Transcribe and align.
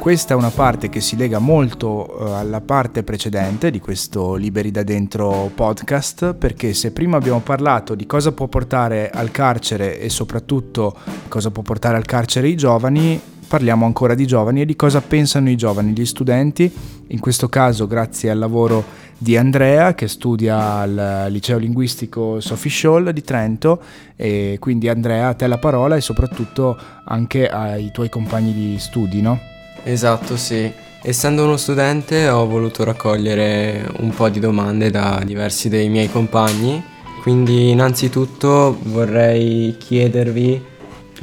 Questa 0.00 0.32
è 0.32 0.36
una 0.36 0.48
parte 0.48 0.88
che 0.88 1.02
si 1.02 1.14
lega 1.14 1.38
molto 1.40 2.16
uh, 2.18 2.22
alla 2.32 2.62
parte 2.62 3.02
precedente 3.02 3.70
di 3.70 3.80
questo 3.80 4.34
Liberi 4.34 4.70
da 4.70 4.82
Dentro 4.82 5.50
podcast, 5.54 6.32
perché 6.32 6.72
se 6.72 6.90
prima 6.90 7.18
abbiamo 7.18 7.40
parlato 7.40 7.94
di 7.94 8.06
cosa 8.06 8.32
può 8.32 8.46
portare 8.46 9.10
al 9.10 9.30
carcere 9.30 10.00
e 10.00 10.08
soprattutto 10.08 10.96
cosa 11.28 11.50
può 11.50 11.62
portare 11.62 11.98
al 11.98 12.06
carcere 12.06 12.48
i 12.48 12.56
giovani, 12.56 13.20
parliamo 13.46 13.84
ancora 13.84 14.14
di 14.14 14.26
giovani 14.26 14.62
e 14.62 14.64
di 14.64 14.74
cosa 14.74 15.02
pensano 15.02 15.50
i 15.50 15.56
giovani, 15.56 15.92
gli 15.92 16.06
studenti, 16.06 16.72
in 17.08 17.20
questo 17.20 17.50
caso 17.50 17.86
grazie 17.86 18.30
al 18.30 18.38
lavoro 18.38 18.82
di 19.18 19.36
Andrea 19.36 19.94
che 19.94 20.08
studia 20.08 20.76
al 20.76 21.26
liceo 21.28 21.58
linguistico 21.58 22.40
Sophie 22.40 22.70
Scholl 22.70 23.10
di 23.10 23.22
Trento 23.22 23.82
e 24.16 24.56
quindi 24.60 24.88
Andrea 24.88 25.28
a 25.28 25.34
te 25.34 25.46
la 25.46 25.58
parola 25.58 25.94
e 25.94 26.00
soprattutto 26.00 26.74
anche 27.04 27.50
ai 27.50 27.90
tuoi 27.92 28.08
compagni 28.08 28.54
di 28.54 28.78
studi, 28.78 29.20
no? 29.20 29.58
Esatto, 29.84 30.36
sì. 30.36 30.70
Essendo 31.02 31.44
uno 31.44 31.56
studente 31.56 32.28
ho 32.28 32.46
voluto 32.46 32.84
raccogliere 32.84 33.90
un 34.00 34.10
po' 34.10 34.28
di 34.28 34.38
domande 34.38 34.90
da 34.90 35.22
diversi 35.24 35.70
dei 35.70 35.88
miei 35.88 36.10
compagni, 36.10 36.82
quindi 37.22 37.70
innanzitutto 37.70 38.78
vorrei 38.82 39.76
chiedervi 39.78 40.68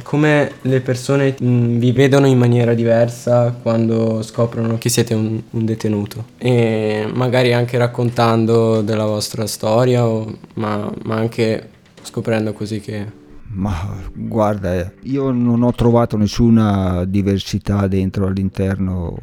come 0.02 0.52
le 0.62 0.80
persone 0.80 1.36
mm, 1.42 1.78
vi 1.78 1.92
vedono 1.92 2.26
in 2.26 2.38
maniera 2.38 2.74
diversa 2.74 3.56
quando 3.60 4.22
scoprono 4.22 4.78
che 4.78 4.88
siete 4.88 5.14
un, 5.14 5.40
un, 5.50 5.64
detenuto 5.64 6.24
e 6.38 7.08
magari 7.12 7.52
anche 7.52 7.78
raccontando 7.78 8.80
della 8.80 9.06
vostra 9.06 9.46
storia 9.46 10.06
o, 10.06 10.38
ma, 10.54 10.90
ma 11.02 11.16
anche 11.16 11.68
scoprendo 12.02 12.52
così 12.52 12.80
che 12.80 13.26
ma 13.50 13.96
guarda, 14.14 14.92
io 15.02 15.30
non 15.30 15.62
ho 15.62 15.72
trovato 15.72 16.16
nessuna 16.16 17.04
diversità 17.04 17.86
dentro 17.86 18.26
all'interno. 18.26 19.16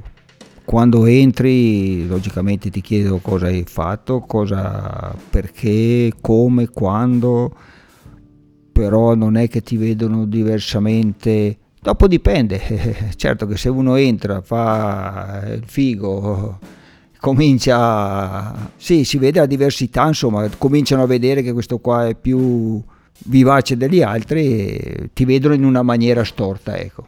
Quando 0.63 1.05
entri, 1.05 2.07
logicamente 2.07 2.71
ti 2.71 2.81
chiedo 2.81 3.19
cosa 3.19 3.47
hai 3.47 3.63
fatto, 3.67 4.21
cosa, 4.21 5.15
perché, 5.29 6.11
come, 6.19 6.69
quando 6.69 7.55
però 8.71 9.15
non 9.15 9.37
è 9.37 9.47
che 9.47 9.61
ti 9.61 9.77
vedono 9.77 10.25
diversamente. 10.25 11.57
Dopo 11.79 12.07
dipende, 12.07 12.59
certo 13.15 13.45
che 13.45 13.57
se 13.57 13.69
uno 13.69 13.95
entra, 13.95 14.41
fa 14.41 15.43
il 15.53 15.63
figo, 15.65 16.59
comincia, 17.19 18.71
sì, 18.75 19.05
si 19.05 19.17
vede 19.17 19.39
la 19.39 19.45
diversità, 19.45 20.07
insomma, 20.07 20.49
cominciano 20.57 21.03
a 21.03 21.05
vedere 21.05 21.41
che 21.41 21.53
questo 21.53 21.77
qua 21.77 22.07
è 22.07 22.15
più 22.15 22.83
vivace 23.25 23.77
degli 23.77 24.01
altri 24.01 25.09
ti 25.13 25.25
vedono 25.25 25.53
in 25.53 25.65
una 25.65 25.81
maniera 25.81 26.23
storta, 26.23 26.77
ecco, 26.77 27.05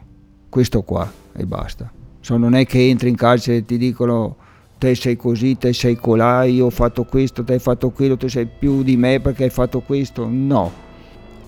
questo 0.48 0.82
qua 0.82 1.10
e 1.36 1.44
basta. 1.44 1.90
So, 2.20 2.36
non 2.36 2.54
è 2.54 2.66
che 2.66 2.88
entri 2.88 3.08
in 3.08 3.16
carcere 3.16 3.58
e 3.58 3.64
ti 3.64 3.78
dicono 3.78 4.36
te 4.78 4.94
sei 4.94 5.16
così, 5.16 5.56
te 5.56 5.72
sei 5.72 5.96
colà, 5.96 6.44
io 6.44 6.66
ho 6.66 6.70
fatto 6.70 7.04
questo, 7.04 7.44
te 7.44 7.54
hai 7.54 7.58
fatto 7.58 7.90
quello, 7.90 8.16
tu 8.16 8.28
sei 8.28 8.46
più 8.46 8.82
di 8.82 8.96
me 8.96 9.20
perché 9.20 9.44
hai 9.44 9.50
fatto 9.50 9.80
questo, 9.80 10.26
no 10.28 10.86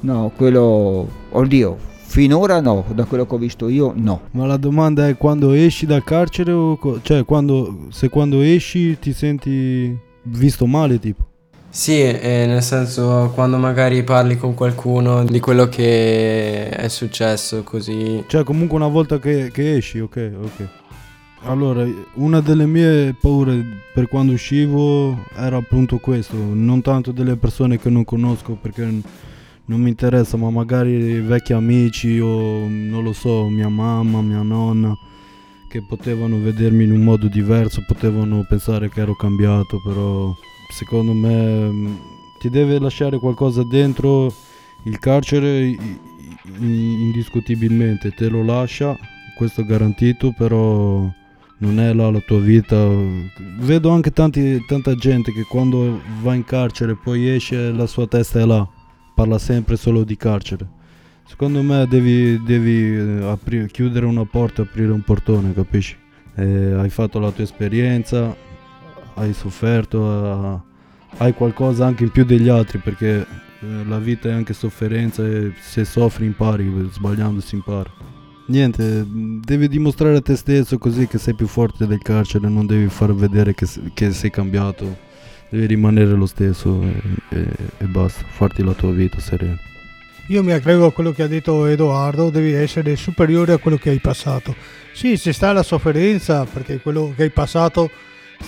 No, 0.02 0.32
quello, 0.34 1.06
oddio, 1.30 1.76
finora 2.06 2.60
no, 2.60 2.86
da 2.94 3.04
quello 3.04 3.26
che 3.26 3.34
ho 3.34 3.38
visto 3.38 3.68
io 3.68 3.92
no. 3.94 4.22
Ma 4.30 4.46
la 4.46 4.56
domanda 4.56 5.06
è 5.06 5.16
quando 5.16 5.52
esci 5.52 5.84
dal 5.84 6.04
carcere 6.04 6.52
o 6.52 6.78
cioè 7.02 7.24
quando, 7.26 7.86
se 7.90 8.08
quando 8.08 8.40
esci 8.40 8.98
ti 8.98 9.12
senti 9.12 9.94
visto 10.22 10.64
male 10.64 10.98
tipo? 10.98 11.29
Sì, 11.72 12.00
eh, 12.02 12.46
nel 12.46 12.62
senso 12.62 13.30
quando 13.32 13.56
magari 13.56 14.02
parli 14.02 14.36
con 14.36 14.54
qualcuno 14.54 15.24
di 15.24 15.38
quello 15.38 15.68
che 15.68 16.68
è 16.68 16.88
successo 16.88 17.62
così. 17.62 18.24
Cioè 18.26 18.42
comunque 18.42 18.76
una 18.76 18.88
volta 18.88 19.20
che, 19.20 19.50
che 19.52 19.76
esci, 19.76 20.00
ok, 20.00 20.32
ok. 20.42 20.68
Allora, 21.44 21.86
una 22.14 22.40
delle 22.40 22.66
mie 22.66 23.14
paure 23.18 23.64
per 23.94 24.08
quando 24.08 24.32
uscivo 24.32 25.24
era 25.36 25.56
appunto 25.56 25.98
questo, 25.98 26.36
non 26.36 26.82
tanto 26.82 27.12
delle 27.12 27.36
persone 27.36 27.78
che 27.78 27.88
non 27.88 28.04
conosco 28.04 28.58
perché 28.60 28.84
non 28.84 29.80
mi 29.80 29.88
interessa, 29.90 30.36
ma 30.36 30.50
magari 30.50 31.20
vecchi 31.20 31.52
amici 31.52 32.18
o 32.18 32.66
non 32.68 33.02
lo 33.04 33.12
so, 33.12 33.48
mia 33.48 33.68
mamma, 33.68 34.20
mia 34.20 34.42
nonna, 34.42 34.92
che 35.68 35.82
potevano 35.88 36.38
vedermi 36.40 36.84
in 36.84 36.92
un 36.92 37.02
modo 37.02 37.28
diverso, 37.28 37.84
potevano 37.86 38.44
pensare 38.48 38.90
che 38.90 39.00
ero 39.00 39.14
cambiato, 39.14 39.80
però 39.82 40.34
secondo 40.70 41.12
me 41.12 41.70
mm, 41.70 41.94
ti 42.38 42.48
deve 42.48 42.78
lasciare 42.78 43.18
qualcosa 43.18 43.62
dentro 43.62 44.32
il 44.84 44.98
carcere 44.98 45.76
indiscutibilmente, 46.58 48.12
te 48.12 48.28
lo 48.28 48.42
lascia, 48.42 48.96
questo 49.36 49.60
è 49.60 49.64
garantito, 49.64 50.32
però 50.32 51.06
non 51.58 51.80
è 51.80 51.92
là 51.92 52.10
la 52.10 52.20
tua 52.20 52.40
vita. 52.40 52.88
Vedo 53.58 53.90
anche 53.90 54.10
tanti, 54.10 54.64
tanta 54.66 54.94
gente 54.94 55.32
che 55.32 55.42
quando 55.42 56.00
va 56.22 56.34
in 56.34 56.44
carcere 56.44 56.96
poi 56.96 57.28
esce 57.28 57.70
la 57.72 57.86
sua 57.86 58.06
testa 58.06 58.40
è 58.40 58.46
là 58.46 58.66
parla 59.20 59.38
sempre 59.38 59.76
solo 59.76 60.02
di 60.02 60.16
carcere. 60.16 60.66
Secondo 61.26 61.62
me 61.62 61.86
devi, 61.86 62.42
devi 62.42 62.96
eh, 62.96 63.28
apri, 63.28 63.66
chiudere 63.66 64.06
una 64.06 64.24
porta 64.24 64.62
aprire 64.62 64.92
un 64.92 65.02
portone, 65.02 65.52
capisci? 65.52 65.94
E 66.34 66.72
hai 66.72 66.88
fatto 66.88 67.18
la 67.18 67.30
tua 67.30 67.44
esperienza, 67.44 68.34
hai 69.20 69.32
sofferto, 69.34 70.64
hai 71.18 71.34
qualcosa 71.34 71.86
anche 71.86 72.04
in 72.04 72.10
più 72.10 72.24
degli 72.24 72.48
altri 72.48 72.78
perché 72.78 73.26
eh, 73.60 73.84
la 73.86 73.98
vita 73.98 74.28
è 74.28 74.32
anche 74.32 74.54
sofferenza 74.54 75.24
e 75.24 75.52
se 75.60 75.84
soffri 75.84 76.26
impari, 76.26 76.88
sbagliando 76.90 77.40
si 77.40 77.56
impara. 77.56 77.90
Niente, 78.46 79.06
devi 79.06 79.68
dimostrare 79.68 80.16
a 80.16 80.20
te 80.20 80.34
stesso 80.34 80.76
così 80.78 81.06
che 81.06 81.18
sei 81.18 81.34
più 81.34 81.46
forte 81.46 81.86
del 81.86 82.02
carcere, 82.02 82.48
non 82.48 82.66
devi 82.66 82.88
far 82.88 83.14
vedere 83.14 83.54
che, 83.54 83.66
che 83.94 84.10
sei 84.12 84.30
cambiato 84.30 85.08
devi 85.50 85.66
rimanere 85.66 86.12
lo 86.12 86.26
stesso 86.26 86.80
e, 86.82 87.00
e, 87.28 87.46
e 87.78 87.84
basta, 87.84 88.24
farti 88.28 88.64
la 88.64 88.72
tua 88.72 88.90
vita 88.92 89.20
serena. 89.20 89.58
Io 90.28 90.44
mi 90.44 90.52
aggrego 90.52 90.86
a 90.86 90.92
quello 90.92 91.10
che 91.10 91.24
ha 91.24 91.26
detto 91.26 91.66
Edoardo, 91.66 92.30
devi 92.30 92.52
essere 92.52 92.94
superiore 92.94 93.52
a 93.52 93.58
quello 93.58 93.76
che 93.76 93.90
hai 93.90 93.98
passato. 93.98 94.54
Sì, 94.92 95.18
ci 95.18 95.32
sta 95.32 95.52
la 95.52 95.64
sofferenza, 95.64 96.44
perché 96.44 96.80
quello 96.80 97.12
che 97.16 97.24
hai 97.24 97.30
passato 97.30 97.90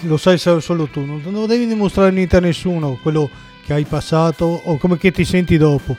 lo 0.00 0.16
sai 0.16 0.38
solo 0.38 0.86
tu, 0.86 1.04
non, 1.04 1.47
devi 1.47 1.66
dimostrare 1.66 2.10
niente 2.10 2.36
a 2.36 2.41
nessuno 2.41 2.98
quello 3.00 3.28
che 3.64 3.72
hai 3.72 3.84
passato 3.84 4.44
o 4.64 4.76
come 4.78 4.98
che 4.98 5.10
ti 5.12 5.25
senti 5.25 5.56
dopo. 5.56 5.97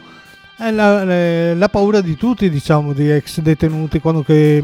È 0.55 0.69
la, 0.71 1.53
la, 1.55 1.69
paura 1.69 2.01
di 2.01 2.15
tutti, 2.15 2.49
diciamo, 2.49 2.93
di 2.93 3.09
ex 3.09 3.39
detenuti, 3.39 3.99
quando 3.99 4.21
che, 4.21 4.63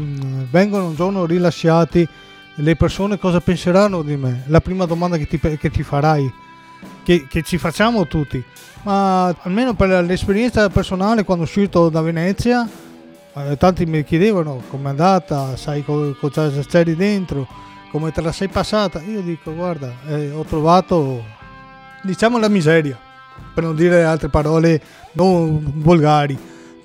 vengono 0.50 0.86
un 0.86 0.94
giorno 0.94 1.26
rilasciati 1.26 2.06
le 2.54 2.76
persone 2.76 3.18
cosa 3.18 3.40
penseranno 3.40 4.02
di 4.02 4.16
me? 4.16 4.44
La 4.46 4.60
prima 4.60 4.84
domanda 4.84 5.16
che 5.16 5.26
ti, 5.26 5.38
che 5.38 5.70
ti 5.70 5.82
farai, 5.82 6.32
che, 7.02 7.26
che, 7.28 7.42
ci 7.42 7.58
facciamo 7.58 8.06
tutti. 8.06 8.42
Ma 8.82 9.34
almeno 9.42 9.74
per 9.74 10.04
l'esperienza 10.04 10.68
personale, 10.68 11.24
quando 11.24 11.44
sono 11.44 11.62
uscito 11.62 11.88
da 11.88 12.00
Venezia, 12.02 12.68
eh, 13.34 13.56
tanti 13.56 13.86
mi 13.86 14.04
chiedevano 14.04 14.62
com'è 14.68 14.88
andata, 14.88 15.56
sai 15.56 15.84
cosa 15.84 16.50
c'eri 16.66 16.96
dentro, 16.96 17.46
come 17.90 18.12
te 18.12 18.20
la 18.20 18.32
sei 18.32 18.48
passata. 18.48 19.00
Io 19.02 19.20
dico, 19.20 19.54
guarda, 19.54 19.92
eh, 20.06 20.30
ho 20.30 20.44
trovato, 20.44 21.24
diciamo, 22.02 22.38
la 22.38 22.48
miseria, 22.48 22.98
per 23.54 23.64
non 23.64 23.74
dire 23.74 24.04
altre 24.04 24.28
parole 24.28 24.80
non 25.12 25.72
volgari 25.76 26.38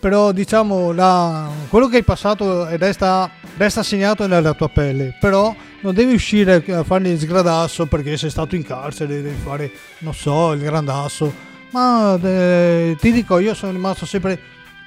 però 0.05 0.31
diciamo 0.31 0.91
la, 0.91 1.49
quello 1.67 1.87
che 1.87 1.95
hai 1.95 2.03
passato 2.03 2.67
resta, 2.77 3.27
resta 3.57 3.81
segnato 3.81 4.27
nella 4.27 4.53
tua 4.53 4.69
pelle, 4.69 5.17
però 5.19 5.51
non 5.81 5.95
devi 5.95 6.13
uscire 6.13 6.63
a 6.69 6.83
fare 6.83 7.09
il 7.09 7.19
sgradasso 7.19 7.87
perché 7.87 8.15
sei 8.15 8.29
stato 8.29 8.55
in 8.55 8.61
carcere, 8.61 9.23
devi 9.23 9.35
fare, 9.35 9.71
non 10.01 10.13
so, 10.13 10.51
il 10.51 10.61
grandasso, 10.61 11.33
ma 11.71 12.19
eh, 12.21 12.95
ti 12.99 13.11
dico, 13.11 13.39
io 13.39 13.55
sono 13.55 13.71
rimasto 13.71 14.05
sempre 14.05 14.39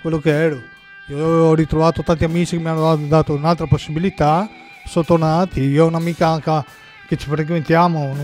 quello 0.02 0.20
che 0.20 0.30
ero. 0.30 0.62
Io 1.06 1.18
ho 1.18 1.54
ritrovato 1.54 2.04
tanti 2.04 2.22
amici 2.22 2.56
che 2.56 2.62
mi 2.62 2.68
hanno 2.68 2.94
dato 3.08 3.32
un'altra 3.34 3.66
possibilità, 3.66 4.48
sono 4.88 5.04
tornati, 5.04 5.60
io 5.60 5.84
ho 5.84 5.88
un'amica 5.88 6.28
anche 6.28 6.64
che 7.06 7.16
ci 7.16 7.28
frequentiamo 7.28 8.16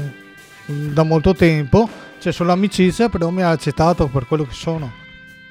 da 0.67 1.03
molto 1.03 1.35
tempo, 1.35 1.89
c'è 2.19 2.33
solo 2.33 2.53
amicizia, 2.53 3.09
però 3.09 3.31
mi 3.31 3.43
ha 3.43 3.51
accettato 3.51 4.09
per 4.09 4.27
quello 4.27 4.45
che 4.45 4.55
sono. 4.55 4.91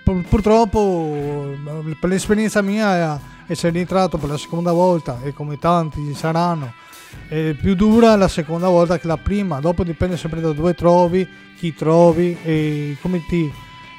Purtroppo 0.04 1.56
per 2.00 2.10
l'esperienza 2.10 2.62
mia 2.62 3.19
essere 3.48 3.77
entrato 3.80 4.18
per 4.18 4.30
la 4.30 4.38
seconda 4.38 4.71
volta 4.71 5.19
e 5.24 5.33
come 5.33 5.57
tanti 5.57 6.13
saranno 6.13 6.74
è 7.27 7.56
più 7.60 7.75
dura 7.75 8.15
la 8.15 8.27
seconda 8.27 8.68
volta 8.68 9.00
che 9.00 9.07
la 9.07 9.18
prima. 9.18 9.60
Dopo 9.60 9.83
dipende 9.83 10.18
sempre 10.18 10.42
da 10.42 10.51
dove 10.51 10.74
trovi 10.74 11.27
chi 11.57 11.74
trovi 11.74 12.38
e 12.44 12.98
come 13.01 13.24
ti, 13.25 13.51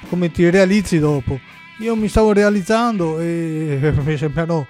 come 0.09 0.31
ti 0.31 0.49
realizzi 0.51 0.99
dopo. 0.99 1.39
Io 1.79 1.97
mi 1.97 2.09
stavo 2.09 2.33
realizzando 2.33 3.19
e 3.19 3.93
mi 4.05 4.19
hanno, 4.35 4.67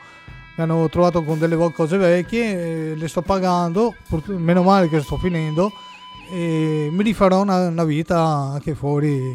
mi 0.57 0.63
hanno 0.63 0.89
trovato 0.89 1.23
con 1.23 1.39
delle 1.39 1.57
cose 1.73 1.97
vecchie 1.97 2.95
le 2.95 3.09
sto 3.09 3.23
pagando 3.23 3.95
meno 4.27 4.63
male 4.63 4.89
che 4.89 5.01
sto 5.01 5.17
finendo 5.17 5.73
e 6.31 6.89
mi 6.91 7.03
rifarò 7.03 7.43
una, 7.43 7.69
una 7.69 7.85
vita 7.85 8.21
anche 8.21 8.75
fuori, 8.75 9.35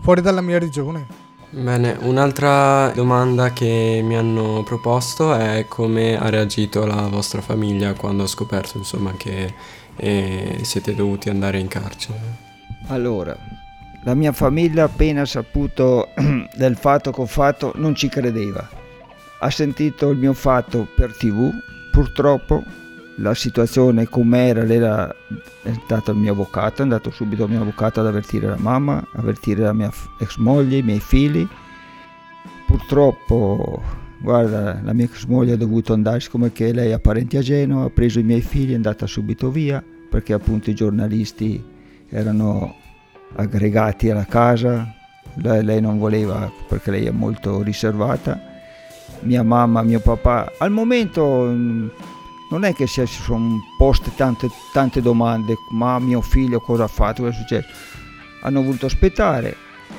fuori 0.00 0.20
dalla 0.20 0.40
mia 0.40 0.58
regione 0.58 1.24
Bene, 1.48 1.96
un'altra 2.00 2.90
domanda 2.90 3.52
che 3.52 4.00
mi 4.02 4.16
hanno 4.16 4.62
proposto 4.64 5.34
è 5.34 5.64
come 5.68 6.18
ha 6.18 6.28
reagito 6.28 6.84
la 6.84 7.06
vostra 7.08 7.40
famiglia 7.40 7.94
quando 7.94 8.24
ha 8.24 8.26
scoperto 8.26 8.76
insomma, 8.76 9.14
che 9.16 9.54
eh, 9.94 10.58
siete 10.62 10.94
dovuti 10.94 11.30
andare 11.30 11.58
in 11.58 11.68
carcere. 11.68 12.18
Allora, 12.88 13.34
la 14.02 14.14
mia 14.14 14.32
famiglia 14.32 14.84
appena 14.84 15.24
saputo 15.24 16.08
del 16.54 16.76
fatto 16.76 17.12
che 17.12 17.20
ho 17.20 17.26
fatto 17.26 17.72
non 17.76 17.94
ci 17.94 18.08
credeva. 18.08 18.75
Ha 19.46 19.50
sentito 19.50 20.10
il 20.10 20.18
mio 20.18 20.32
fatto 20.32 20.88
per 20.92 21.16
tv, 21.16 21.52
purtroppo 21.92 22.64
la 23.18 23.32
situazione 23.32 24.08
com'era, 24.08 24.64
lei 24.64 24.78
era, 24.78 25.08
è 25.62 25.72
stato 25.84 26.10
il 26.10 26.16
mio 26.16 26.32
avvocato, 26.32 26.80
è 26.80 26.82
andato 26.82 27.12
subito 27.12 27.44
al 27.44 27.50
mio 27.50 27.60
avvocato 27.60 28.00
ad 28.00 28.06
avvertire 28.08 28.48
la 28.48 28.56
mamma, 28.58 29.06
avvertire 29.12 29.62
la 29.62 29.72
mia 29.72 29.92
ex 30.18 30.36
moglie, 30.38 30.78
i 30.78 30.82
miei 30.82 30.98
figli. 30.98 31.46
Purtroppo, 32.66 33.80
guarda, 34.18 34.80
la 34.82 34.92
mia 34.92 35.04
ex 35.04 35.26
moglie 35.26 35.52
ha 35.52 35.56
dovuto 35.56 35.92
andare, 35.92 36.18
siccome 36.18 36.50
che 36.50 36.72
lei 36.72 36.90
ha 36.90 36.98
parenti 36.98 37.36
a 37.36 37.40
Genova, 37.40 37.84
ha 37.84 37.90
preso 37.90 38.18
i 38.18 38.24
miei 38.24 38.42
figli, 38.42 38.72
è 38.72 38.74
andata 38.74 39.06
subito 39.06 39.52
via, 39.52 39.80
perché 40.10 40.32
appunto 40.32 40.70
i 40.70 40.74
giornalisti 40.74 41.64
erano 42.08 42.74
aggregati 43.36 44.10
alla 44.10 44.26
casa, 44.26 44.92
lei, 45.34 45.62
lei 45.62 45.80
non 45.80 45.98
voleva 45.98 46.50
perché 46.68 46.90
lei 46.90 47.04
è 47.04 47.12
molto 47.12 47.62
riservata. 47.62 48.54
Mia 49.20 49.42
mamma, 49.42 49.82
mio 49.82 50.00
papà, 50.00 50.52
al 50.58 50.70
momento 50.70 51.46
non 52.48 52.64
è 52.64 52.72
che 52.74 52.86
si 52.86 53.04
sono 53.06 53.60
poste 53.76 54.14
tante, 54.14 54.48
tante 54.72 55.00
domande, 55.00 55.56
ma 55.70 55.98
mio 55.98 56.20
figlio 56.20 56.60
cosa 56.60 56.84
ha 56.84 56.88
fatto, 56.88 57.22
cosa 57.22 57.34
è 57.34 57.40
successo. 57.40 57.68
Hanno 58.42 58.62
voluto 58.62 58.86
aspettare, 58.86 59.56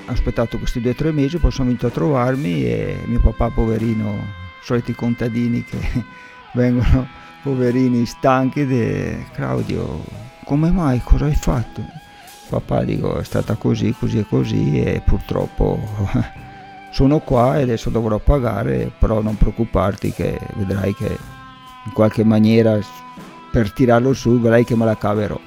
ho 0.08 0.12
aspettato 0.12 0.58
questi 0.58 0.80
due 0.80 0.92
o 0.92 0.96
tre 0.96 1.12
mesi, 1.12 1.38
poi 1.38 1.52
sono 1.52 1.68
venuto 1.68 1.88
a 1.88 1.92
trovarmi 1.92 2.64
e 2.66 3.04
mio 3.06 3.19
papà, 3.19 3.50
poverino, 3.50 4.25
soliti 4.62 4.94
contadini 4.94 5.64
che 5.64 5.78
vengono 6.54 7.08
poverini 7.44 8.06
stanchi, 8.06 8.66
di 8.66 9.25
Claudio, 9.34 10.04
come 10.46 10.72
mai, 10.72 11.02
cosa 11.04 11.25
hai 11.25 11.36
fatto? 11.36 11.81
Papà 12.50 12.84
dico 12.84 13.19
è 13.19 13.24
stata 13.25 13.56
così, 13.56 13.94
così 13.98 14.19
e 14.19 14.25
così 14.25 14.81
e 14.81 15.02
purtroppo 15.04 15.78
sono 16.97 17.19
qua 17.19 17.59
e 17.59 17.61
adesso 17.61 17.91
dovrò 17.91 18.17
pagare, 18.17 18.91
però 18.97 19.21
non 19.21 19.38
preoccuparti 19.38 20.11
che 20.13 20.35
vedrai 20.55 20.95
che 20.95 21.05
in 21.85 21.91
qualche 21.94 22.23
maniera 22.23 22.79
per 23.51 23.71
tirarlo 23.71 24.13
su, 24.13 24.39
vedrai 24.39 24.63
che 24.63 24.75
me 24.75 24.83
la 24.83 24.97
caverò. 24.97 25.39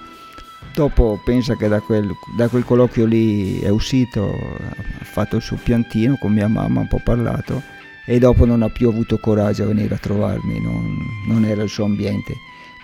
Dopo 0.72 1.20
pensa 1.24 1.56
che 1.56 1.66
da 1.66 1.80
quel, 1.80 2.08
da 2.36 2.46
quel 2.46 2.64
colloquio 2.64 3.04
lì 3.04 3.58
è 3.58 3.68
uscito, 3.68 4.28
ha 4.30 5.04
fatto 5.04 5.34
il 5.34 5.42
suo 5.42 5.58
piantino 5.60 6.16
con 6.20 6.32
mia 6.32 6.46
mamma, 6.46 6.82
un 6.82 6.86
po' 6.86 7.00
parlato 7.02 7.60
e 8.06 8.20
dopo 8.20 8.44
non 8.44 8.62
ha 8.62 8.68
più 8.68 8.88
avuto 8.88 9.18
coraggio 9.18 9.64
a 9.64 9.66
venire 9.66 9.96
a 9.96 9.98
trovarmi, 9.98 10.60
non, 10.60 10.98
non 11.26 11.44
era 11.44 11.64
il 11.64 11.68
suo 11.68 11.84
ambiente. 11.84 12.32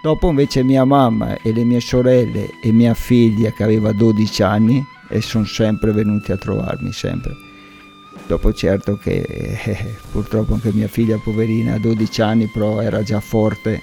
Dopo 0.03 0.29
invece 0.29 0.65
mia 0.65 0.85
mamma 0.85 1.41
e 1.41 1.53
le 1.53 1.63
mie 1.63 1.79
sorelle 1.79 2.51
e 2.61 2.73
mia 2.73 2.95
figlia 2.95 3.53
che 3.53 3.63
aveva 3.63 3.93
12 3.93 4.43
anni 4.43 4.85
e 5.09 5.21
sono 5.21 5.45
sempre 5.45 5.93
venuti 5.93 6.33
a 6.33 6.37
trovarmi, 6.37 6.93
sempre 6.93 7.46
dopo 8.27 8.53
certo 8.53 8.97
che 8.97 9.23
eh, 9.23 9.95
purtroppo 10.11 10.55
anche 10.55 10.73
mia 10.73 10.89
figlia 10.89 11.19
poverina 11.19 11.75
a 11.75 11.79
12 11.79 12.23
anni 12.23 12.47
però 12.47 12.81
era 12.81 13.03
già 13.03 13.21
forte. 13.21 13.83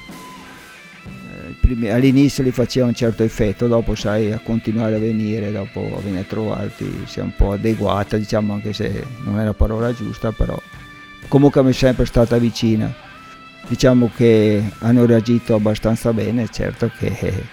Eh, 1.68 1.91
all'inizio 1.91 2.44
gli 2.44 2.51
faceva 2.51 2.88
un 2.88 2.94
certo 2.94 3.24
effetto 3.24 3.68
dopo 3.68 3.95
sai 3.95 4.31
a 4.31 4.39
continuare 4.39 4.95
a 4.95 5.00
venire 5.00 5.51
dopo 5.51 5.80
a 5.95 6.01
venire 6.01 6.21
a 6.21 6.25
trovarti 6.25 7.03
si 7.06 7.19
è 7.19 7.21
un 7.21 7.33
po' 7.35 7.53
adeguata 7.53 8.18
diciamo 8.18 8.53
anche 8.53 8.74
se 8.74 9.06
non 9.24 9.39
è 9.39 9.44
la 9.44 9.53
parola 9.53 9.94
giusta 9.94 10.31
però 10.31 10.59
comunque 11.27 11.63
mi 11.63 11.69
è 11.69 11.74
sempre 11.74 12.06
stata 12.06 12.38
vicina. 12.38 12.94
Diciamo 13.65 14.12
che 14.13 14.62
hanno 14.80 15.06
reagito 15.06 15.56
abbastanza 15.56 16.12
bene 16.12 16.50
certo 16.51 16.91
che 16.97 17.44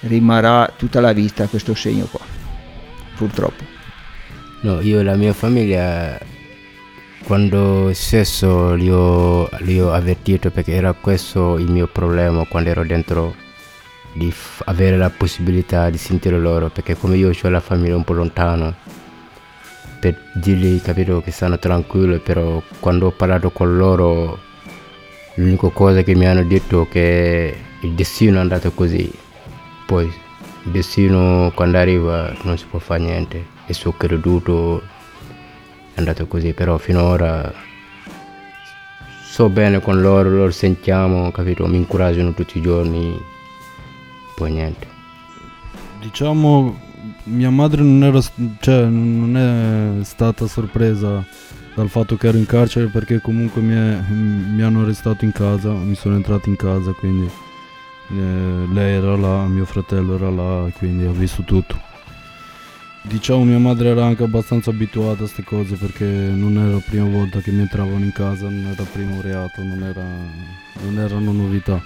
rimarrà 0.00 0.72
tutta 0.76 1.00
la 1.00 1.12
vita 1.12 1.46
questo 1.46 1.74
segno 1.74 2.06
qua 2.06 2.20
purtroppo 3.16 3.71
No, 4.62 4.80
io 4.80 5.02
la 5.02 5.16
mia 5.16 5.32
famiglia 5.32 6.18
quando 7.24 7.92
stesso 7.92 8.74
li 8.74 8.88
ho, 8.90 9.48
li 9.60 9.80
ho 9.80 9.92
avvertito 9.92 10.50
perché 10.50 10.72
era 10.72 10.92
questo 10.92 11.58
il 11.58 11.68
mio 11.68 11.88
problema 11.88 12.44
quando 12.46 12.70
ero 12.70 12.84
dentro 12.84 13.34
di 14.12 14.30
f- 14.30 14.62
avere 14.66 14.96
la 14.96 15.10
possibilità 15.10 15.90
di 15.90 15.98
sentire 15.98 16.38
loro 16.38 16.68
perché 16.68 16.96
come 16.96 17.16
io 17.16 17.30
ho 17.30 17.48
la 17.48 17.58
famiglia 17.58 17.96
un 17.96 18.04
po' 18.04 18.12
lontana 18.12 18.72
per 19.98 20.30
dirgli 20.34 20.80
capito 20.80 21.20
che 21.22 21.32
stanno 21.32 21.58
tranquilli 21.58 22.18
però 22.18 22.62
quando 22.78 23.06
ho 23.06 23.10
parlato 23.10 23.50
con 23.50 23.76
loro 23.76 24.38
l'unica 25.36 25.68
cosa 25.70 26.02
che 26.02 26.14
mi 26.14 26.26
hanno 26.26 26.44
detto 26.44 26.82
è 26.82 26.88
che 26.88 27.56
il 27.80 27.92
destino 27.94 28.36
è 28.36 28.40
andato 28.40 28.70
così. 28.72 29.10
Poi 29.86 30.04
il 30.04 30.70
destino 30.70 31.50
quando 31.54 31.78
arriva 31.78 32.32
non 32.42 32.56
si 32.56 32.64
può 32.66 32.78
fare 32.78 33.00
niente 33.00 33.51
e 33.72 33.74
su 33.74 33.94
creduto 33.96 34.82
è 35.94 35.98
andato 35.98 36.26
così, 36.26 36.52
però 36.52 36.78
finora 36.78 37.52
so 39.24 39.48
bene 39.48 39.80
con 39.80 40.00
loro, 40.00 40.28
loro 40.28 40.50
sentiamo, 40.50 41.30
capito? 41.30 41.66
Mi 41.66 41.78
incoraggiano 41.78 42.32
tutti 42.34 42.58
i 42.58 42.60
giorni, 42.60 43.18
poi 44.36 44.52
niente. 44.52 44.86
Diciamo, 46.00 46.78
mia 47.24 47.50
madre 47.50 47.82
non, 47.82 48.04
era, 48.04 48.20
cioè, 48.60 48.84
non 48.84 49.36
è 49.36 50.04
stata 50.04 50.46
sorpresa 50.46 51.24
dal 51.74 51.88
fatto 51.88 52.16
che 52.16 52.28
ero 52.28 52.36
in 52.36 52.44
carcere 52.44 52.86
perché 52.86 53.20
comunque 53.22 53.62
mi, 53.62 53.74
è, 53.74 54.00
mi 54.10 54.62
hanno 54.62 54.82
arrestato 54.82 55.24
in 55.24 55.32
casa, 55.32 55.72
mi 55.72 55.94
sono 55.94 56.16
entrato 56.16 56.50
in 56.50 56.56
casa, 56.56 56.92
quindi 56.92 57.24
eh, 58.10 58.66
lei 58.70 58.96
era 58.96 59.16
là, 59.16 59.44
mio 59.46 59.64
fratello 59.64 60.16
era 60.16 60.28
là, 60.28 60.68
quindi 60.76 61.06
ha 61.06 61.12
visto 61.12 61.42
tutto. 61.42 61.91
Diciamo 63.04 63.42
mia 63.42 63.58
madre 63.58 63.88
era 63.88 64.04
anche 64.04 64.22
abbastanza 64.22 64.70
abituata 64.70 65.12
a 65.12 65.16
queste 65.16 65.42
cose 65.42 65.74
perché 65.74 66.04
non 66.04 66.56
era 66.56 66.74
la 66.74 66.82
prima 66.88 67.08
volta 67.08 67.40
che 67.40 67.50
mi 67.50 67.62
entravano 67.62 68.04
in 68.04 68.12
casa, 68.12 68.44
non 68.48 68.66
era 68.72 68.80
il 68.80 68.88
primo 68.92 69.20
reato, 69.20 69.60
non, 69.62 69.82
era, 69.82 70.04
non 70.82 70.98
erano 70.98 71.32
novità. 71.32 71.82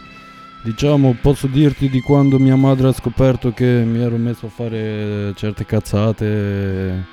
Diciamo 0.62 1.16
posso 1.20 1.46
dirti 1.46 1.88
di 1.88 2.00
quando 2.00 2.38
mia 2.38 2.56
madre 2.56 2.88
ha 2.88 2.92
scoperto 2.92 3.52
che 3.52 3.82
mi 3.86 4.00
ero 4.00 4.16
messo 4.18 4.46
a 4.46 4.50
fare 4.50 5.32
certe 5.36 5.64
cazzate, 5.64 7.04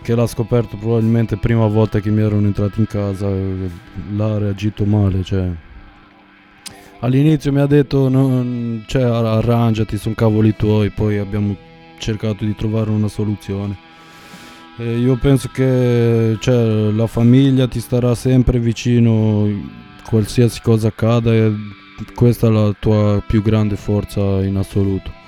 che 0.00 0.14
l'ha 0.14 0.26
scoperto 0.28 0.76
probabilmente 0.76 1.36
prima 1.36 1.66
volta 1.66 1.98
che 1.98 2.10
mi 2.10 2.22
erano 2.22 2.46
entrato 2.46 2.78
in 2.78 2.86
casa, 2.86 3.28
l'ha 3.28 4.38
reagito 4.38 4.84
male, 4.84 5.24
cioè 5.24 5.50
all'inizio 7.00 7.52
mi 7.52 7.60
ha 7.60 7.66
detto 7.66 8.08
no, 8.08 8.82
cioè, 8.86 9.02
arrangiati, 9.02 9.98
sono 9.98 10.14
cavoli 10.14 10.54
tuoi, 10.54 10.90
poi 10.90 11.18
abbiamo 11.18 11.56
cercato 12.00 12.44
di 12.44 12.56
trovare 12.56 12.90
una 12.90 13.08
soluzione. 13.08 13.76
E 14.76 14.98
io 14.98 15.16
penso 15.16 15.50
che 15.52 16.36
cioè, 16.40 16.90
la 16.90 17.06
famiglia 17.06 17.68
ti 17.68 17.80
starà 17.80 18.14
sempre 18.14 18.58
vicino 18.58 19.46
qualsiasi 20.04 20.60
cosa 20.62 20.88
accada 20.88 21.32
e 21.32 21.52
questa 22.14 22.48
è 22.48 22.50
la 22.50 22.74
tua 22.78 23.22
più 23.26 23.42
grande 23.42 23.76
forza 23.76 24.42
in 24.42 24.56
assoluto. 24.56 25.18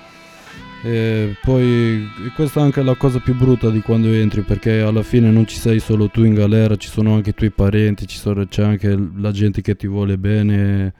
E 0.84 1.36
poi 1.42 2.08
questa 2.34 2.60
è 2.60 2.62
anche 2.64 2.82
la 2.82 2.96
cosa 2.96 3.20
più 3.20 3.36
brutta 3.36 3.70
di 3.70 3.80
quando 3.80 4.08
entri 4.08 4.40
perché 4.40 4.80
alla 4.80 5.02
fine 5.04 5.30
non 5.30 5.46
ci 5.46 5.56
sei 5.56 5.78
solo 5.78 6.08
tu 6.08 6.24
in 6.24 6.34
galera, 6.34 6.74
ci 6.76 6.88
sono 6.88 7.14
anche 7.14 7.30
i 7.30 7.34
tuoi 7.34 7.52
parenti, 7.52 8.06
sono, 8.08 8.46
c'è 8.46 8.64
anche 8.64 8.98
la 9.16 9.30
gente 9.30 9.60
che 9.60 9.76
ti 9.76 9.86
vuole 9.86 10.18
bene 10.18 10.92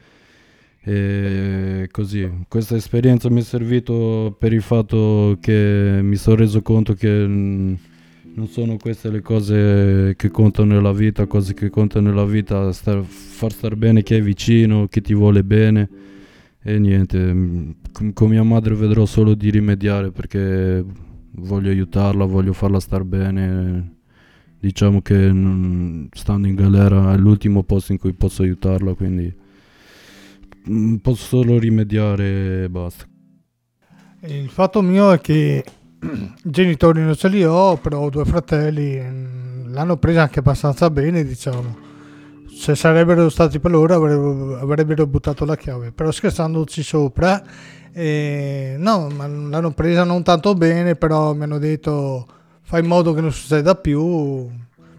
e 0.85 1.89
così, 1.93 2.29
questa 2.49 2.75
esperienza 2.75 3.31
mi 3.31 3.41
è 3.41 3.45
servito 3.45 4.35
per 4.37 4.53
il 4.53 4.63
fatto 4.63 5.39
che 5.41 6.01
mi 6.03 6.17
sono 6.17 6.35
reso 6.37 6.61
conto 6.61 6.95
che 6.95 7.09
non 7.25 8.49
sono 8.49 8.77
queste 8.79 9.09
le 9.11 9.21
cose 9.21 10.15
che 10.17 10.29
contano 10.31 10.75
nella 10.75 10.93
vita, 10.93 11.27
cose 11.27 11.55
che 11.55 11.71
contano 11.71 12.09
nella 12.09 12.25
vita, 12.25 12.73
star, 12.73 13.01
far 13.05 13.53
star 13.53 13.77
bene 13.77 14.03
chi 14.03 14.15
è 14.15 14.23
vicino, 14.23 14.89
chi 14.89 15.01
ti 15.01 15.15
vuole 15.15 15.45
bene 15.45 15.89
e 16.61 16.79
niente, 16.81 17.77
con 18.13 18.29
mia 18.29 18.43
madre 18.43 18.75
vedrò 18.75 19.07
solo 19.07 19.35
di 19.35 19.51
rimediare 19.51 20.11
perché 20.11 20.85
voglio 21.35 21.71
aiutarla, 21.71 22.25
voglio 22.25 22.53
farla 22.53 22.81
star 22.81 23.05
bene. 23.05 23.97
Diciamo 24.59 25.01
che 25.01 25.31
non, 25.33 26.09
stando 26.13 26.47
in 26.49 26.55
galera 26.55 27.13
è 27.15 27.17
l'ultimo 27.17 27.63
posto 27.65 27.93
in 27.93 27.99
cui 27.99 28.13
posso 28.15 28.43
aiutarla, 28.43 28.95
quindi 28.95 29.33
Mm, 29.33 29.42
posso 31.01 31.25
solo 31.25 31.59
rimediare 31.59 32.65
e 32.65 32.69
basta. 32.69 33.05
Il 34.25 34.51
fatto 34.51 34.83
mio 34.83 35.13
è 35.13 35.21
che 35.21 35.65
genitori 36.43 37.03
non 37.03 37.15
ce 37.15 37.29
li 37.29 37.45
ho, 37.45 37.77
però 37.77 38.01
ho 38.01 38.11
due 38.11 38.25
fratelli, 38.25 39.01
mm, 39.01 39.73
l'hanno 39.73 39.97
presa 39.97 40.23
anche 40.23 40.39
abbastanza 40.39 40.91
bene, 40.91 41.25
diciamo. 41.25 41.91
Se 42.55 42.77
sarebbero 42.77 43.29
stati 43.29 43.59
per 43.59 43.71
loro 43.71 43.95
avrebbero, 43.95 44.59
avrebbero 44.61 45.07
buttato 45.07 45.45
la 45.45 45.57
chiave, 45.57 45.91
però 45.91 46.11
scherzandoci 46.11 46.83
sopra, 46.83 47.43
eh, 47.93 48.77
no, 48.79 49.09
l'hanno 49.09 49.73
presa 49.73 50.05
non 50.05 50.23
tanto 50.23 50.55
bene, 50.55 50.95
però 50.95 51.35
mi 51.35 51.45
hanno 51.45 51.59
detto 51.59 52.27
fai 52.63 52.81
in 52.81 52.87
modo 52.87 53.13
che 53.13 53.21
non 53.21 53.33
succeda 53.33 53.75
più, 53.75 54.49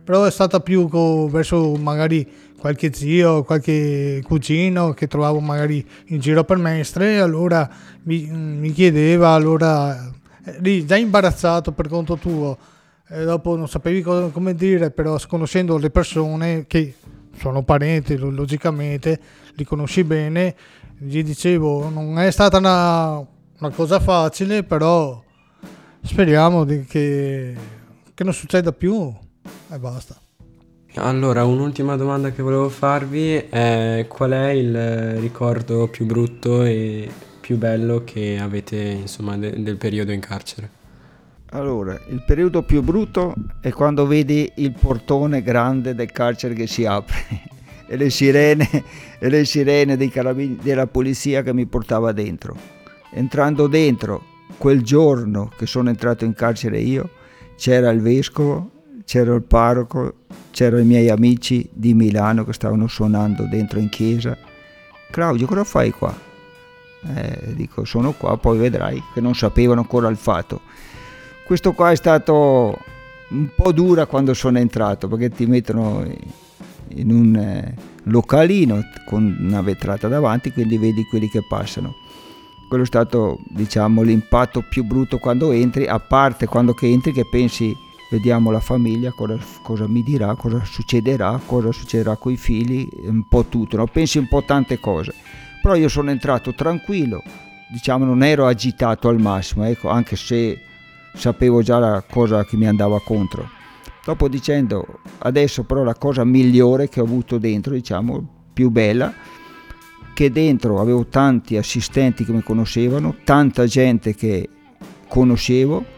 però 0.04 0.26
è 0.26 0.32
stata 0.32 0.60
più 0.60 0.88
co- 0.88 1.28
verso 1.28 1.76
magari 1.76 2.28
qualche 2.60 2.94
zio, 2.94 3.44
qualche 3.44 4.22
cugino 4.24 4.94
che 4.94 5.08
trovavo 5.08 5.40
magari 5.40 5.86
in 6.08 6.20
giro 6.20 6.44
per 6.44 6.58
Mestre, 6.58 7.20
allora 7.20 7.70
mi, 8.04 8.26
mi 8.32 8.72
chiedeva, 8.72 9.30
allora 9.32 10.12
eri 10.46 10.86
già 10.86 10.96
imbarazzato 10.96 11.72
per 11.72 11.88
conto 11.88 12.16
tuo, 12.18 12.58
e 13.10 13.26
dopo 13.26 13.56
non 13.56 13.68
sapevi 13.68 14.02
cosa, 14.02 14.28
come 14.28 14.56
dire, 14.56 14.92
però 14.92 15.18
conoscendo 15.28 15.78
le 15.78 15.90
persone 15.90 16.66
che 16.68 16.96
sono 17.38 17.64
parenti, 17.64 18.16
logicamente, 18.18 19.20
li 19.56 19.64
conosci 19.66 20.04
bene, 20.04 20.56
gli 20.98 21.22
dicevo, 21.24 21.90
non 21.90 22.18
è 22.20 22.32
stata 22.32 22.58
una, 22.58 23.18
una 23.60 23.70
cosa 23.76 24.00
facile, 24.00 24.64
però 24.64 25.22
speriamo 26.02 26.64
che, 26.64 27.56
che 28.14 28.24
non 28.24 28.34
succeda 28.34 28.72
più 28.72 29.14
e 29.76 29.80
basta. 29.80 30.16
Allora, 30.96 31.44
un'ultima 31.44 31.96
domanda 31.96 32.32
che 32.32 32.44
volevo 32.44 32.70
farvi 32.70 33.34
è 33.36 34.06
qual 34.08 34.32
è 34.32 34.50
il 34.50 35.16
ricordo 35.20 35.88
più 35.88 36.06
brutto 36.06 36.64
e 36.64 37.10
più 37.40 37.58
bello 37.58 38.04
che 38.04 38.38
avete 38.40 38.78
insomma 38.78 39.36
de- 39.36 39.62
del 39.62 39.78
periodo 39.78 40.12
in 40.12 40.20
carcere? 40.20 40.82
Allora, 41.50 42.00
il 42.10 42.24
periodo 42.26 42.62
più 42.62 42.82
brutto 42.82 43.34
è 43.62 43.72
quando 43.72 44.06
vedi 44.06 44.52
il 44.58 44.74
portone 44.80 45.42
grande 45.42 45.96
del 45.96 46.12
carcere 46.12 46.54
che 46.54 46.68
si 46.68 46.86
apre 46.86 47.42
e 47.88 47.98
le 47.98 48.10
sirene, 48.12 48.70
e 49.20 49.30
le 49.30 49.46
sirene 49.46 49.98
dei 49.98 50.10
carabini, 50.10 50.58
della 50.62 50.88
polizia 50.88 51.42
che 51.42 51.54
mi 51.54 51.66
portava 51.66 52.12
dentro. 52.12 52.56
Entrando 53.12 53.68
dentro, 53.68 54.24
quel 54.58 54.84
giorno 54.84 55.52
che 55.56 55.66
sono 55.66 55.90
entrato 55.90 56.24
in 56.24 56.34
carcere 56.34 56.80
io, 56.80 57.10
c'era 57.56 57.90
il 57.90 58.02
vescovo, 58.02 58.73
c'era 59.14 59.36
il 59.36 59.44
parroco, 59.44 60.22
c'erano 60.50 60.82
i 60.82 60.86
miei 60.86 61.08
amici 61.08 61.70
di 61.72 61.94
Milano 61.94 62.44
che 62.44 62.52
stavano 62.52 62.88
suonando 62.88 63.44
dentro 63.44 63.78
in 63.78 63.88
chiesa. 63.90 64.36
Claudio, 65.12 65.46
cosa 65.46 65.64
fai 65.64 65.92
qua? 65.92 66.12
Eh, 67.14 67.54
dico, 67.54 67.86
sono 67.86 68.14
qua, 68.14 68.40
poi 68.40 68.58
vedrai 68.58 69.04
che 69.14 69.22
non 69.22 69.36
sapevano 69.36 69.82
ancora 69.82 70.10
il 70.10 70.18
fatto. 70.18 70.62
Questo 71.46 71.74
qua 71.74 71.92
è 71.92 71.96
stato 71.96 72.80
un 73.28 73.50
po' 73.56 73.72
dura 73.72 74.08
quando 74.08 74.34
sono 74.34 74.58
entrato 74.58 75.08
perché 75.08 75.30
ti 75.30 75.46
mettono 75.46 76.04
in 76.88 77.12
un 77.12 77.36
eh, 77.36 77.76
localino 78.06 78.82
con 79.06 79.38
una 79.42 79.62
vetrata 79.62 80.08
davanti, 80.08 80.52
quindi 80.52 80.80
vedi 80.80 81.06
quelli 81.06 81.30
che 81.30 81.46
passano. 81.48 81.94
Quello 82.68 82.82
è 82.82 82.88
stato, 82.88 83.38
diciamo, 83.50 84.02
l'impatto 84.02 84.64
più 84.68 84.84
brutto 84.84 85.20
quando 85.20 85.52
entri, 85.52 85.86
a 85.86 86.00
parte 86.00 86.48
quando 86.48 86.74
che 86.74 86.88
entri 86.88 87.12
che 87.12 87.28
pensi 87.30 87.92
vediamo 88.14 88.52
la 88.52 88.60
famiglia, 88.60 89.12
cosa, 89.12 89.40
cosa, 89.64 89.88
mi 89.88 90.04
dirà, 90.04 90.36
cosa 90.36 90.64
succederà, 90.64 91.42
cosa 91.44 91.72
succederà 91.72 92.16
con 92.16 92.32
i 92.32 92.38
figli, 92.38 92.88
un 93.06 93.28
po' 93.28 93.46
tutto, 93.46 93.76
no? 93.76 93.88
pensi 93.88 94.20
un 94.20 94.28
po' 94.28 94.44
tante 94.44 94.80
cose. 94.80 95.16
Però 95.60 95.74
io 95.74 95.90
sono 95.90 96.12
entrato 96.12 96.54
tranquillo, 96.54 97.24
diciamo 97.72 98.06
non 98.06 98.22
ero 98.22 98.46
agitato 98.46 99.08
al 99.08 99.20
massimo, 99.20 99.66
ecco, 99.66 99.90
anche 99.90 100.16
se 100.16 100.60
sapevo 101.16 101.64
già 101.64 101.80
la 101.80 102.04
cosa 102.08 102.46
che 102.46 102.56
mi 102.56 102.68
andava 102.68 103.02
contro. 103.02 103.50
Dopo 104.06 104.28
dicendo, 104.28 105.00
adesso 105.20 105.64
però 105.64 105.82
la 105.84 105.96
cosa 105.96 106.24
migliore 106.24 106.90
che 106.90 107.00
ho 107.00 107.06
avuto 107.06 107.40
dentro, 107.40 107.74
diciamo, 107.74 108.44
più 108.54 108.70
bella, 108.70 109.12
che 110.14 110.30
dentro 110.30 110.80
avevo 110.80 111.08
tanti 111.08 111.58
assistenti 111.58 112.26
che 112.26 112.32
mi 112.32 112.44
conoscevano, 112.44 113.16
tanta 113.24 113.66
gente 113.66 114.14
che 114.14 114.48
conoscevo, 115.08 115.93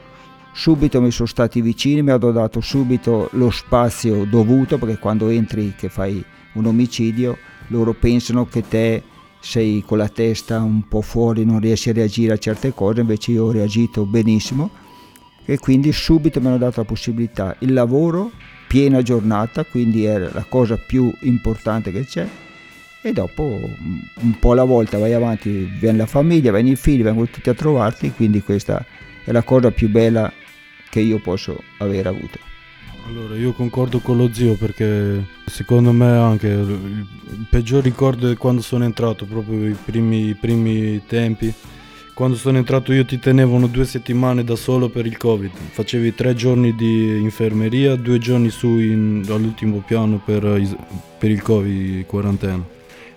subito 0.55 1.01
mi 1.01 1.11
sono 1.11 1.27
stati 1.27 1.59
vicini, 1.59 2.01
mi 2.01 2.11
hanno 2.11 2.31
dato 2.31 2.61
subito 2.61 3.27
lo 3.33 3.51
spazio 3.51 4.23
dovuto 4.23 4.77
perché 4.77 4.97
quando 4.97 5.27
entri 5.27 5.73
che 5.77 5.89
fai 5.89 6.23
un 6.53 6.65
omicidio 6.65 7.37
loro 7.67 7.93
pensano 7.93 8.45
che 8.45 8.63
te 8.65 9.03
sei 9.41 9.83
con 9.85 9.97
la 9.97 10.07
testa 10.07 10.61
un 10.61 10.87
po' 10.87 11.01
fuori, 11.01 11.43
non 11.43 11.59
riesci 11.59 11.89
a 11.89 11.93
reagire 11.93 12.33
a 12.33 12.37
certe 12.37 12.73
cose, 12.73 13.01
invece 13.01 13.31
io 13.31 13.43
ho 13.43 13.51
reagito 13.51 14.05
benissimo 14.05 14.71
e 15.43 15.59
quindi 15.59 15.91
subito 15.91 16.39
mi 16.39 16.47
hanno 16.47 16.57
dato 16.57 16.79
la 16.79 16.87
possibilità. 16.87 17.55
Il 17.59 17.73
lavoro, 17.73 18.31
piena 18.67 19.01
giornata, 19.01 19.65
quindi 19.65 20.05
era 20.05 20.29
la 20.31 20.45
cosa 20.47 20.77
più 20.77 21.13
importante 21.23 21.91
che 21.91 22.05
c'è 22.05 22.27
e 23.01 23.11
dopo 23.11 23.43
un 23.43 24.39
po' 24.39 24.53
alla 24.53 24.63
volta 24.63 24.97
vai 24.97 25.13
avanti, 25.13 25.69
viene 25.79 25.97
la 25.97 26.05
famiglia, 26.05 26.51
vengono 26.51 26.73
i 26.73 26.77
figli, 26.77 27.03
vengono 27.03 27.27
tutti 27.27 27.49
a 27.49 27.53
trovarti, 27.53 28.11
quindi 28.11 28.41
questa 28.41 28.83
è 29.25 29.31
la 29.33 29.43
cosa 29.43 29.69
più 29.69 29.89
bella 29.89 30.31
che 30.95 31.01
io 31.01 31.19
posso 31.19 31.61
aver 31.79 32.07
avuto. 32.07 32.39
Allora, 33.07 33.35
io 33.35 33.51
concordo 33.51 33.99
con 33.99 34.15
lo 34.15 34.31
zio 34.31 34.53
perché 34.53 35.25
secondo 35.45 35.91
me 35.91 36.07
anche 36.07 36.47
il 36.47 37.45
peggior 37.49 37.83
ricordo 37.83 38.31
è 38.31 38.37
quando 38.37 38.61
sono 38.61 38.85
entrato, 38.85 39.25
proprio 39.25 39.67
i 39.67 39.75
primi, 39.75 40.29
i 40.29 40.35
primi 40.35 41.01
tempi. 41.05 41.53
Quando 42.13 42.37
sono 42.37 42.59
entrato 42.59 42.93
io 42.93 43.03
ti 43.03 43.19
tenevano 43.19 43.67
due 43.67 43.83
settimane 43.83 44.45
da 44.45 44.55
solo 44.55 44.87
per 44.87 45.05
il 45.05 45.17
Covid, 45.17 45.51
facevi 45.71 46.15
tre 46.15 46.33
giorni 46.33 46.73
di 46.73 47.19
infermeria, 47.19 47.97
due 47.97 48.17
giorni 48.17 48.49
su 48.49 48.79
in, 48.79 49.21
all'ultimo 49.27 49.83
piano 49.85 50.21
per, 50.23 50.39
per 51.17 51.29
il 51.29 51.41
Covid, 51.41 52.05
quarantena. 52.05 52.65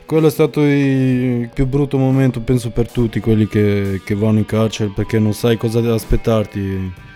Quello 0.05 0.27
è 0.27 0.31
stato 0.31 0.63
il 0.65 1.49
più 1.55 1.65
brutto 1.67 1.97
momento, 1.97 2.41
penso, 2.41 2.71
per 2.71 2.91
tutti 2.91 3.21
quelli 3.21 3.47
che, 3.47 4.01
che 4.05 4.17
vanno 4.17 4.39
in 4.39 4.47
carcere 4.47 4.91
perché 4.93 5.21
non 5.21 5.33
sai 5.33 5.57
cosa 5.57 5.79
aspettarti 5.95 7.07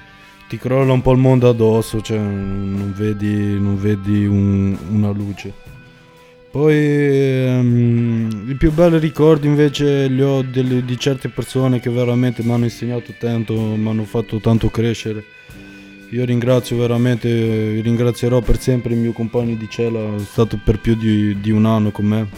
ti 0.52 0.58
crolla 0.58 0.92
un 0.92 1.00
po' 1.00 1.12
il 1.12 1.18
mondo 1.18 1.48
addosso, 1.48 2.02
cioè 2.02 2.18
non 2.18 2.92
vedi, 2.94 3.58
non 3.58 3.80
vedi 3.80 4.26
un, 4.26 4.76
una 4.90 5.08
luce. 5.08 5.50
Poi 6.50 7.46
um, 7.46 8.44
i 8.46 8.54
più 8.56 8.70
belli 8.70 8.98
ricordi 8.98 9.46
invece 9.46 10.08
li 10.08 10.20
ho 10.20 10.42
delle, 10.42 10.84
di 10.84 10.98
certe 10.98 11.30
persone 11.30 11.80
che 11.80 11.88
veramente 11.88 12.42
mi 12.42 12.52
hanno 12.52 12.64
insegnato 12.64 13.14
tanto, 13.18 13.54
mi 13.54 13.88
hanno 13.88 14.04
fatto 14.04 14.40
tanto 14.40 14.68
crescere. 14.68 15.24
Io 16.10 16.22
ringrazio 16.26 16.76
veramente, 16.76 17.80
ringrazierò 17.80 18.42
per 18.42 18.60
sempre 18.60 18.92
il 18.92 18.98
mio 18.98 19.12
compagno 19.12 19.54
di 19.54 19.70
cella, 19.70 20.16
è 20.16 20.18
stato 20.18 20.60
per 20.62 20.80
più 20.80 20.96
di, 20.96 21.40
di 21.40 21.50
un 21.50 21.64
anno 21.64 21.90
con 21.92 22.04
me. 22.04 22.28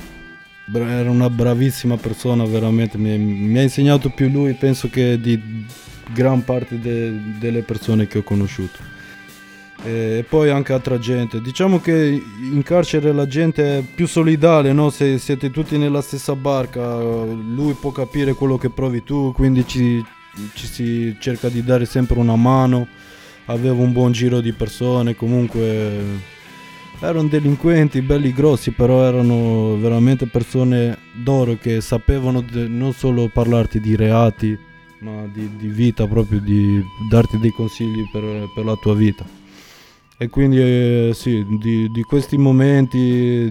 Era 0.72 1.10
una 1.10 1.28
bravissima 1.28 1.96
persona, 1.96 2.44
veramente, 2.44 2.96
mi, 2.96 3.18
mi 3.18 3.58
ha 3.58 3.62
insegnato 3.62 4.10
più 4.10 4.30
lui, 4.30 4.52
penso 4.52 4.88
che 4.88 5.18
di 5.20 5.36
gran 6.12 6.44
parte 6.44 6.78
de, 6.78 7.38
delle 7.38 7.62
persone 7.62 8.06
che 8.06 8.18
ho 8.18 8.22
conosciuto. 8.22 8.92
E 9.84 10.24
poi 10.26 10.48
anche 10.50 10.72
altra 10.72 10.98
gente. 10.98 11.40
Diciamo 11.40 11.80
che 11.80 11.92
in 12.40 12.62
carcere 12.62 13.12
la 13.12 13.26
gente 13.26 13.78
è 13.78 13.82
più 13.82 14.06
solidale, 14.06 14.72
no? 14.72 14.88
Se 14.90 15.18
siete 15.18 15.50
tutti 15.50 15.76
nella 15.76 16.00
stessa 16.00 16.34
barca, 16.34 17.02
lui 17.02 17.74
può 17.74 17.90
capire 17.90 18.32
quello 18.32 18.56
che 18.56 18.70
provi 18.70 19.02
tu, 19.02 19.32
quindi 19.34 19.66
ci, 19.66 20.02
ci 20.54 20.66
si 20.66 21.16
cerca 21.18 21.48
di 21.48 21.62
dare 21.62 21.84
sempre 21.84 22.18
una 22.18 22.36
mano. 22.36 22.86
Avevo 23.46 23.82
un 23.82 23.92
buon 23.92 24.12
giro 24.12 24.40
di 24.40 24.52
persone, 24.52 25.14
comunque 25.14 26.32
erano 27.00 27.28
delinquenti 27.28 28.00
belli 28.00 28.32
grossi, 28.32 28.70
però 28.70 29.02
erano 29.04 29.76
veramente 29.76 30.24
persone 30.26 30.96
d'oro 31.12 31.58
che 31.60 31.82
sapevano 31.82 32.42
non 32.52 32.94
solo 32.94 33.28
parlarti 33.28 33.80
di 33.80 33.94
reati, 33.96 34.58
ma 35.00 35.26
di, 35.32 35.56
di 35.56 35.68
vita, 35.68 36.06
proprio 36.06 36.40
di 36.40 36.82
darti 37.10 37.38
dei 37.38 37.52
consigli 37.52 38.08
per, 38.10 38.48
per 38.54 38.64
la 38.64 38.76
tua 38.76 38.94
vita. 38.94 39.24
E 40.16 40.28
quindi 40.28 40.60
eh, 40.60 41.10
sì, 41.12 41.44
di, 41.58 41.90
di, 41.90 42.02
questi 42.02 42.38
momenti 42.38 43.50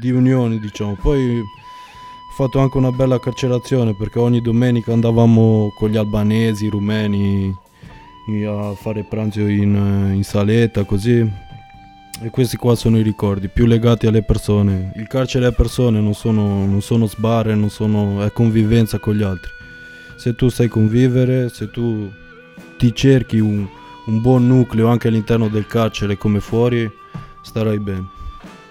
di 0.00 0.10
unione, 0.10 0.58
diciamo. 0.58 0.96
Poi 1.00 1.40
ho 1.40 2.32
fatto 2.36 2.60
anche 2.60 2.76
una 2.76 2.92
bella 2.92 3.18
carcerazione 3.18 3.94
perché 3.94 4.18
ogni 4.18 4.40
domenica 4.40 4.92
andavamo 4.92 5.72
con 5.76 5.90
gli 5.90 5.96
albanesi, 5.96 6.66
i 6.66 6.70
rumeni 6.70 7.54
a 8.46 8.74
fare 8.74 9.04
pranzo 9.04 9.40
in, 9.40 10.12
in 10.14 10.22
saletta, 10.22 10.84
così. 10.84 11.44
E 12.22 12.30
questi 12.30 12.56
qua 12.56 12.74
sono 12.76 12.98
i 12.98 13.02
ricordi, 13.02 13.48
più 13.48 13.66
legati 13.66 14.06
alle 14.06 14.22
persone. 14.22 14.92
Il 14.96 15.08
carcere 15.08 15.48
è 15.48 15.52
persone, 15.52 16.00
non 16.00 16.14
sono, 16.14 16.64
non 16.66 16.80
sono 16.82 17.06
sbarre, 17.06 17.54
non 17.56 17.68
sono, 17.68 18.22
è 18.22 18.32
convivenza 18.32 18.98
con 18.98 19.14
gli 19.14 19.22
altri 19.22 19.55
se 20.16 20.34
tu 20.34 20.48
sai 20.48 20.68
convivere, 20.68 21.48
se 21.50 21.70
tu 21.70 22.10
ti 22.78 22.94
cerchi 22.94 23.38
un, 23.38 23.66
un 24.06 24.20
buon 24.20 24.46
nucleo 24.46 24.88
anche 24.88 25.08
all'interno 25.08 25.48
del 25.48 25.66
carcere 25.66 26.16
come 26.16 26.40
fuori, 26.40 26.90
starai 27.42 27.78
bene. 27.78 28.14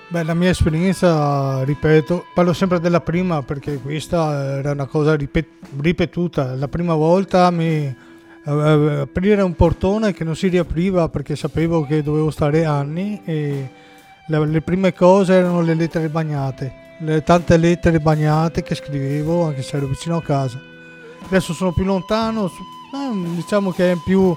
Beh, 0.07 0.23
la 0.23 0.33
mia 0.33 0.49
esperienza, 0.49 1.63
ripeto, 1.63 2.25
parlo 2.33 2.53
sempre 2.53 2.79
della 2.79 3.01
prima 3.01 3.41
perché 3.41 3.77
questa 3.77 4.57
era 4.57 4.71
una 4.71 4.85
cosa 4.85 5.15
ripet- 5.15 5.67
ripetuta. 5.79 6.55
La 6.55 6.67
prima 6.67 6.93
volta 6.93 7.49
mi 7.49 7.83
eh, 7.85 8.99
aprire 9.01 9.41
un 9.41 9.55
portone 9.55 10.13
che 10.13 10.23
non 10.23 10.35
si 10.35 10.47
riapriva 10.47 11.09
perché 11.09 11.35
sapevo 11.35 11.85
che 11.85 12.03
dovevo 12.03 12.29
stare 12.29 12.65
anni 12.65 13.21
e 13.25 13.69
le, 14.27 14.45
le 14.45 14.61
prime 14.61 14.93
cose 14.93 15.33
erano 15.33 15.61
le 15.61 15.73
lettere 15.73 16.07
bagnate, 16.07 16.73
le 16.99 17.23
tante 17.23 17.57
lettere 17.57 17.99
bagnate 17.99 18.61
che 18.61 18.75
scrivevo 18.75 19.45
anche 19.45 19.63
se 19.63 19.77
ero 19.77 19.87
vicino 19.87 20.17
a 20.17 20.21
casa 20.21 20.73
adesso 21.25 21.53
sono 21.53 21.71
più 21.71 21.83
lontano, 21.83 22.51
diciamo 23.35 23.71
che 23.71 23.91
è 23.91 23.95
più 23.95 24.35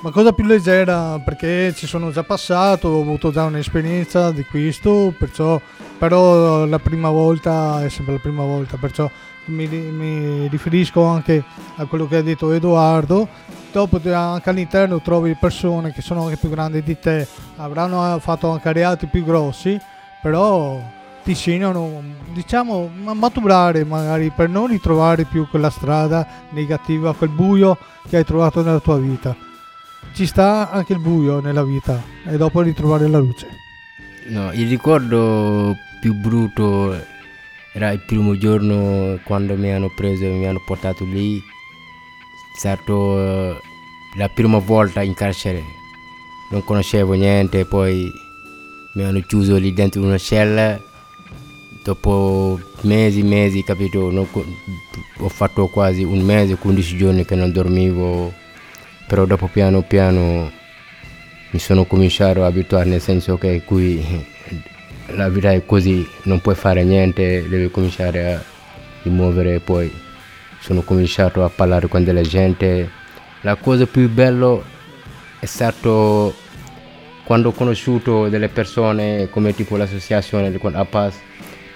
Ma 0.00 0.10
cosa 0.10 0.32
più 0.32 0.44
leggera 0.44 1.18
perché 1.18 1.74
ci 1.74 1.86
sono 1.86 2.12
già 2.12 2.22
passato, 2.22 2.88
ho 2.88 3.00
avuto 3.00 3.32
già 3.32 3.44
un'esperienza 3.44 4.30
di 4.30 4.44
questo, 4.44 5.12
perciò 5.18 5.60
però 5.98 6.66
la 6.66 6.78
prima 6.78 7.10
volta 7.10 7.82
è 7.82 7.88
sempre 7.88 8.14
la 8.14 8.20
prima 8.20 8.44
volta, 8.44 8.76
perciò 8.76 9.10
mi, 9.46 9.66
mi 9.66 10.46
riferisco 10.48 11.02
anche 11.04 11.42
a 11.76 11.86
quello 11.86 12.06
che 12.06 12.16
ha 12.16 12.22
detto 12.22 12.52
Edoardo. 12.52 13.26
Dopo 13.72 14.00
anche 14.12 14.50
all'interno 14.50 15.00
trovi 15.00 15.34
persone 15.34 15.92
che 15.92 16.00
sono 16.00 16.24
anche 16.24 16.36
più 16.36 16.48
grandi 16.48 16.82
di 16.82 16.98
te, 16.98 17.26
avranno 17.56 18.18
fatto 18.20 18.50
anche 18.50 18.72
reati 18.72 19.06
più 19.06 19.24
grossi, 19.24 19.78
però 20.22 20.80
insegnano, 21.30 22.02
diciamo, 22.32 22.90
maturare 23.14 23.84
magari 23.84 24.30
per 24.30 24.48
non 24.48 24.66
ritrovare 24.66 25.24
più 25.24 25.48
quella 25.48 25.70
strada 25.70 26.26
negativa, 26.50 27.14
quel 27.14 27.30
buio 27.30 27.78
che 28.08 28.18
hai 28.18 28.24
trovato 28.24 28.62
nella 28.62 28.80
tua 28.80 28.98
vita. 28.98 29.36
Ci 30.12 30.26
sta 30.26 30.70
anche 30.70 30.94
il 30.94 31.00
buio 31.00 31.40
nella 31.40 31.62
vita 31.62 32.02
e 32.24 32.36
dopo 32.36 32.60
ritrovare 32.60 33.08
la 33.08 33.18
luce. 33.18 33.46
No, 34.28 34.52
il 34.52 34.68
ricordo 34.68 35.74
più 36.00 36.14
brutto 36.14 36.94
era 37.72 37.90
il 37.90 38.00
primo 38.00 38.36
giorno 38.36 39.18
quando 39.24 39.56
mi 39.56 39.72
hanno 39.72 39.90
preso 39.94 40.24
e 40.24 40.30
mi 40.30 40.46
hanno 40.46 40.62
portato 40.66 41.04
lì. 41.04 41.38
È 41.38 42.58
stato 42.58 43.18
eh, 43.18 43.60
la 44.16 44.28
prima 44.28 44.58
volta 44.58 45.02
in 45.02 45.14
carcere. 45.14 45.62
Non 46.50 46.64
conoscevo 46.64 47.12
niente, 47.12 47.64
poi 47.66 48.10
mi 48.94 49.04
hanno 49.04 49.20
chiuso 49.20 49.56
lì 49.56 49.72
dentro 49.72 50.02
una 50.02 50.18
cella. 50.18 50.80
Dopo 51.88 52.60
mesi, 52.82 53.22
mesi, 53.22 53.64
capito? 53.64 54.10
Non, 54.10 54.28
ho 55.20 55.28
fatto 55.30 55.68
quasi 55.68 56.02
un 56.02 56.20
mese, 56.20 56.56
15 56.56 56.96
giorni 56.98 57.24
che 57.24 57.34
non 57.34 57.50
dormivo, 57.50 58.30
però 59.06 59.24
dopo 59.24 59.46
piano 59.46 59.80
piano 59.80 60.52
mi 61.48 61.58
sono 61.58 61.86
cominciato 61.86 62.44
a 62.44 62.46
abituare, 62.48 62.90
nel 62.90 63.00
senso 63.00 63.38
che 63.38 63.62
qui 63.64 64.04
la 65.14 65.30
vita 65.30 65.50
è 65.50 65.64
così, 65.64 66.06
non 66.24 66.42
puoi 66.42 66.56
fare 66.56 66.84
niente, 66.84 67.48
devi 67.48 67.70
cominciare 67.70 68.34
a 68.34 68.44
muovere, 69.04 69.60
poi 69.60 69.90
sono 70.60 70.82
cominciato 70.82 71.42
a 71.42 71.48
parlare 71.48 71.88
con 71.88 72.04
della 72.04 72.20
gente. 72.20 72.90
La 73.40 73.54
cosa 73.54 73.86
più 73.86 74.10
bella 74.10 74.60
è 75.38 75.46
stato 75.46 76.34
quando 77.24 77.48
ho 77.48 77.52
conosciuto 77.52 78.28
delle 78.28 78.48
persone 78.48 79.30
come 79.30 79.54
tipo 79.54 79.78
l'associazione 79.78 80.52
con 80.58 80.74
APAS 80.74 81.20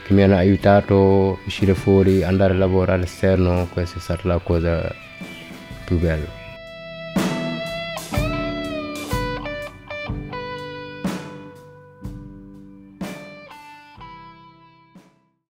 che 0.04 0.12
mi 0.14 0.22
hanno 0.22 0.36
aiutato 0.36 1.38
a 1.40 1.46
uscire 1.46 1.74
fuori, 1.74 2.22
andare 2.22 2.52
a 2.54 2.56
lavorare 2.56 2.98
all'esterno, 2.98 3.68
questa 3.72 3.98
è 3.98 4.00
stata 4.00 4.28
la 4.28 4.38
cosa 4.38 4.94
più 5.84 5.98
bella. 5.98 6.41